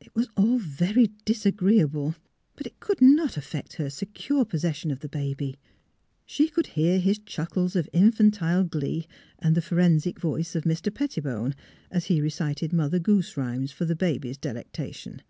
[0.00, 2.14] It was all very disagreeable;
[2.56, 5.58] but it could not affect her secure possession of the baby.
[6.24, 9.06] She could hear his chuckles of infantile glee
[9.38, 10.88] and the forensic voice of Mr.
[10.94, 11.54] Pettibone,
[11.90, 15.20] as he re cited Mother Goose rhymes for the baby's delecta tion.